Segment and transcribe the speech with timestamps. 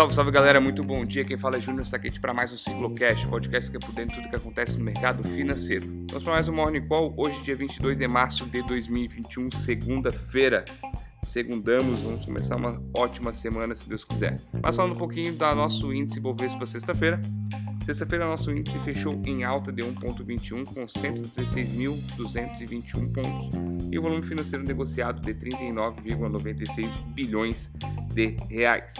[0.00, 1.22] Salve, salve galera, muito bom dia.
[1.26, 4.22] Quem fala é Júnior Saquete para mais um Ciclocast, podcast que é por dentro de
[4.22, 5.84] tudo que acontece no mercado financeiro.
[6.08, 10.64] Vamos para mais um Morning Call, hoje, dia 22 de março de 2021, segunda-feira.
[11.22, 14.40] Segundamos, vamos começar uma ótima semana, se Deus quiser.
[14.62, 17.20] Mas falando um pouquinho do nosso índice Bovespa sexta-feira.
[17.84, 23.50] Sexta-feira, nosso índice fechou em alta de 1,21 com 116.221 pontos
[23.92, 27.70] e o volume financeiro negociado de 39,96 bilhões
[28.14, 28.94] de reais.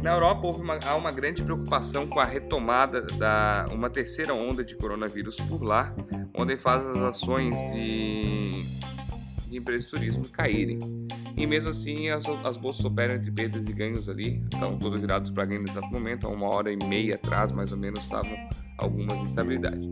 [0.00, 4.62] Na Europa houve uma, há uma grande preocupação com a retomada da uma terceira onda
[4.62, 5.92] de coronavírus por lá,
[6.34, 8.62] onde faz as ações de,
[9.48, 10.78] de empresas de turismo caírem.
[11.40, 15.30] E mesmo assim, as, as bolsas operam entre perdas e ganhos ali, estão todas viradas
[15.30, 18.36] para ganho no exato momento, há uma hora e meia atrás, mais ou menos, estavam
[18.76, 19.88] algumas instabilidades.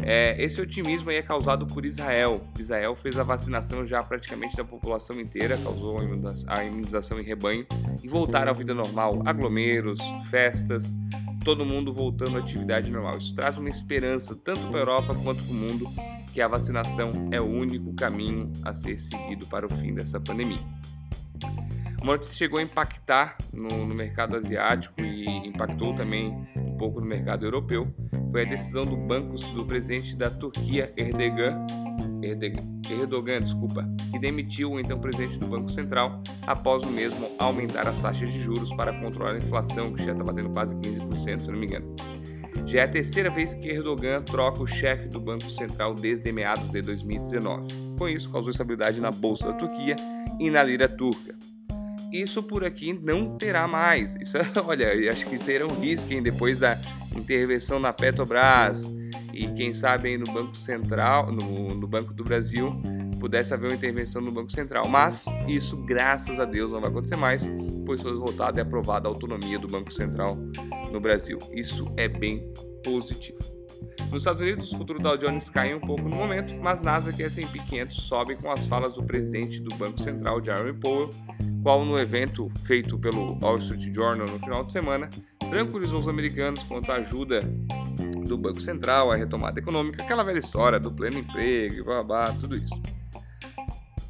[0.00, 2.40] É, esse otimismo aí é causado por Israel.
[2.56, 5.98] Israel fez a vacinação já praticamente da população inteira, causou
[6.46, 7.66] a imunização em rebanho
[8.00, 9.98] e voltaram à vida normal, aglomeros,
[10.30, 10.94] festas,
[11.44, 13.18] todo mundo voltando à atividade normal.
[13.18, 17.10] Isso traz uma esperança tanto para a Europa quanto para o mundo que a vacinação
[17.32, 20.60] é o único caminho a ser seguido para o fim dessa pandemia.
[22.02, 27.06] Uma notícia chegou a impactar no, no mercado asiático e impactou também um pouco no
[27.06, 27.90] mercado europeu.
[28.30, 31.66] Foi a decisão do banco do presidente da Turquia, Erdogan,
[32.90, 37.98] Erdogan, desculpa, que demitiu o então presidente do Banco Central após o mesmo aumentar as
[38.02, 41.58] taxas de juros para controlar a inflação, que já está batendo quase 15%, se não
[41.58, 41.96] me engano.
[42.66, 46.68] Já é a terceira vez que Erdogan troca o chefe do Banco Central desde meados
[46.70, 47.68] de 2019.
[47.96, 49.94] Com isso, causou estabilidade na bolsa da Turquia
[50.40, 51.34] e na lira turca.
[52.12, 54.16] Isso por aqui não terá mais.
[54.16, 56.76] Isso, olha, acho que um risco hein, depois da
[57.14, 58.84] intervenção na Petrobras
[59.32, 62.74] e quem sabe no Banco Central, no, no Banco do Brasil,
[63.20, 64.88] pudesse haver uma intervenção no Banco Central.
[64.88, 67.48] Mas isso, graças a Deus, não vai acontecer mais,
[67.84, 70.36] pois foi votada e aprovada a autonomia do Banco Central
[70.96, 71.38] no Brasil.
[71.52, 72.50] Isso é bem
[72.82, 73.38] positivo.
[74.10, 77.24] Nos Estados Unidos, o futuro Dow Jones cai um pouco no momento, mas Nasdaq e
[77.24, 81.10] S&P 500 sobem com as falas do presidente do Banco Central, Jeremy Powell,
[81.62, 85.10] qual no evento feito pelo Wall Street Journal no final de semana,
[85.50, 87.40] tranquilizou os americanos quanto à ajuda
[88.26, 92.54] do Banco Central, a retomada econômica, aquela velha história do pleno emprego, blá, blá, tudo
[92.54, 92.74] isso.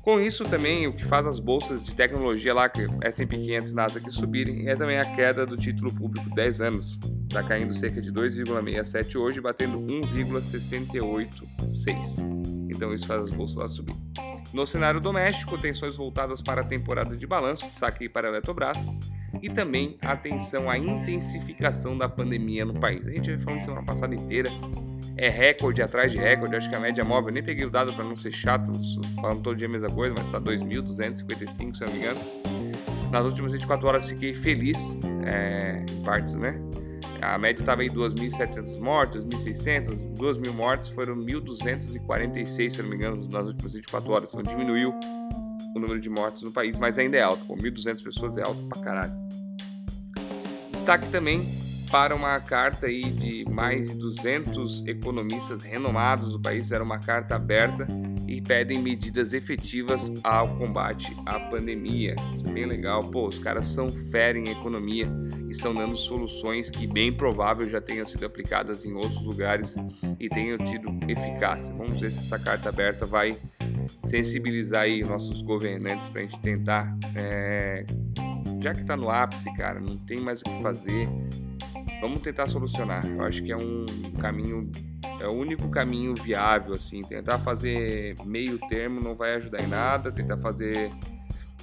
[0.06, 3.74] Com isso também, o que faz as bolsas de tecnologia lá, que S&P 500 e
[3.74, 6.96] Nasdaq subirem, é também a queda do título público 10 anos.
[7.28, 12.18] Está caindo cerca de 2,67 hoje, batendo 1,686.
[12.72, 13.96] Então isso faz as bolsas lá subir.
[14.54, 18.78] No cenário doméstico, tensões voltadas para a temporada de balanço, saque para a Eletrobras,
[19.42, 23.08] e também atenção à intensificação da pandemia no país.
[23.08, 24.50] A gente vai falando semana passada inteira
[25.16, 26.56] é recorde atrás de recorde.
[26.56, 28.70] Acho que a média móvel, eu nem peguei o dado para não ser chato,
[29.20, 32.20] falando todo dia a mesma coisa, mas está 2.255, se não me engano.
[33.10, 36.60] Nas últimas 24 horas fiquei feliz, é, em partes, né?
[37.22, 43.26] A média estava em 2.700 mortos, 2.600, 2.000 mortos, foram 1.246, se não me engano,
[43.28, 44.34] nas últimas 24 horas.
[44.34, 44.92] Então diminuiu
[45.74, 47.44] o número de mortos no país, mas ainda é alto.
[47.46, 49.12] Pô, 1.200 pessoas é alto pra caralho.
[50.72, 56.82] Destaque também para uma carta aí de mais de 200 economistas renomados do país, era
[56.82, 57.86] uma carta aberta
[58.26, 62.16] e pedem medidas efetivas ao combate à pandemia.
[62.34, 63.00] Isso é bem legal.
[63.00, 65.06] Pô, os caras são fera em economia
[65.46, 69.76] e estão dando soluções que bem provável já tenham sido aplicadas em outros lugares
[70.18, 71.72] e tenham tido eficácia.
[71.74, 73.36] Vamos ver se essa carta aberta vai
[74.04, 77.84] sensibilizar aí nossos governantes para a gente tentar é,
[78.60, 81.08] já que está no ápice, cara, não tem mais o que fazer,
[82.00, 83.06] vamos tentar solucionar.
[83.06, 83.86] Eu acho que é um
[84.20, 84.70] caminho,
[85.20, 87.00] é o único caminho viável, assim.
[87.02, 90.12] Tentar fazer meio termo não vai ajudar em nada.
[90.12, 90.90] Tentar fazer.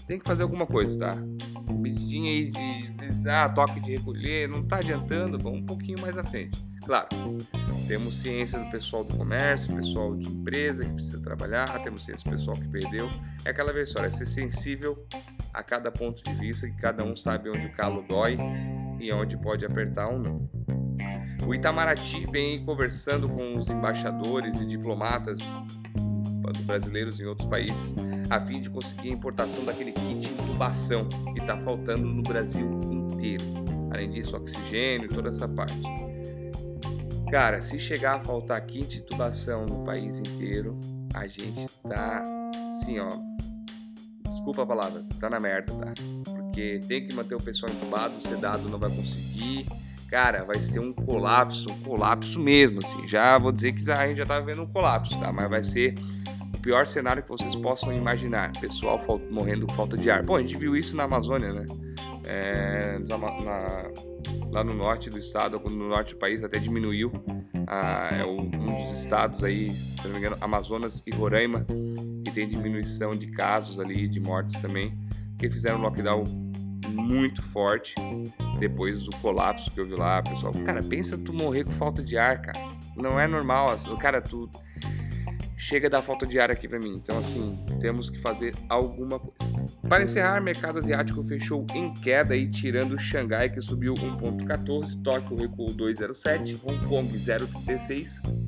[0.08, 1.16] Tem que fazer alguma coisa, tá?
[1.72, 6.18] Medidinha aí de, de ah, toque de recolher, não tá adiantando, vamos um pouquinho mais
[6.18, 6.62] à frente.
[6.86, 7.08] Claro,
[7.88, 12.38] temos ciência do pessoal do comércio, pessoal de empresa que precisa trabalhar, temos ciência do
[12.38, 13.08] pessoal que perdeu.
[13.46, 15.08] É aquela vez só, é ser sensível
[15.54, 18.38] a cada ponto de vista, que cada um sabe onde o calo dói
[19.04, 20.50] e onde pode apertar ou não.
[21.46, 25.40] O Itamaraty vem conversando com os embaixadores e diplomatas
[26.66, 27.94] brasileiros em outros países
[28.30, 33.44] a fim de conseguir a importação daquele kit intubação que está faltando no Brasil inteiro.
[33.92, 35.82] Além disso, oxigênio toda essa parte.
[37.30, 40.80] Cara, se chegar a faltar kit intubação no país inteiro,
[41.14, 42.24] a gente tá
[42.68, 43.10] assim, ó.
[44.32, 45.94] Desculpa a palavra, tá na merda, tá?
[46.54, 49.66] Porque tem que manter o pessoal entubado, o sedado não vai conseguir
[50.14, 53.08] cara, vai ser um colapso, um colapso mesmo, assim.
[53.08, 55.32] Já vou dizer que a gente já tá vendo um colapso, tá?
[55.32, 55.96] Mas vai ser
[56.54, 58.52] o pior cenário que vocês possam imaginar.
[58.62, 60.22] Pessoal morrendo com falta de ar.
[60.22, 61.66] Bom, a gente viu isso na Amazônia, né?
[62.28, 63.18] É, na,
[64.52, 67.12] lá no norte do estado, no norte do país, até diminuiu.
[67.66, 71.66] Ah, é um dos estados aí, se não me engano, Amazonas e Roraima,
[72.24, 74.94] que tem diminuição de casos ali, de mortes também,
[75.50, 76.24] que fizeram um lockdown
[76.90, 77.96] muito forte
[78.60, 80.54] depois do colapso que houve lá, pessoal.
[80.66, 82.60] Cara, pensa tu morrer com falta de ar, cara.
[82.96, 84.50] Não é normal, assim, cara, tu
[85.58, 86.96] chega da falta de ar aqui para mim.
[86.96, 89.54] Então, assim, temos que fazer alguma coisa.
[89.88, 95.70] Para encerrar, mercado asiático fechou em queda aí, tirando Xangai, que subiu 1,14, Tóquio recuou
[95.70, 98.44] 2,07, Hong Kong 0,36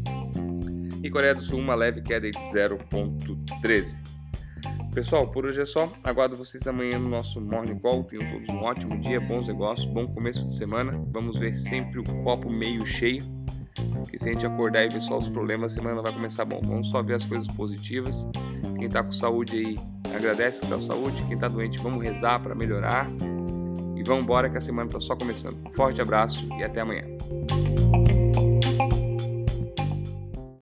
[1.04, 4.15] e Coreia do Sul uma leve queda de 0,13.
[4.96, 5.92] Pessoal, por hoje é só.
[6.02, 8.06] Aguardo vocês amanhã no nosso Morning Call.
[8.06, 10.98] Tenham todos um ótimo dia, bons negócios, bom começo de semana.
[11.12, 13.22] Vamos ver sempre o copo meio cheio.
[13.94, 16.62] Porque se a gente acordar e ver só os problemas, a semana vai começar bom.
[16.64, 18.26] Vamos só ver as coisas positivas.
[18.80, 19.76] Quem tá com saúde aí,
[20.16, 21.22] agradece que tá com saúde.
[21.28, 23.12] Quem tá doente, vamos rezar para melhorar.
[23.98, 25.62] E vamos embora que a semana tá só começando.
[25.74, 27.04] Forte abraço e até amanhã.